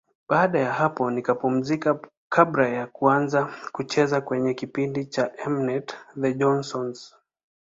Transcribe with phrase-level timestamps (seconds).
[0.29, 1.99] Baada ya hapo nikapumzika
[2.29, 7.15] kabla ya kuanza kucheza kwenye kipindi cha M-net, The Johnsons.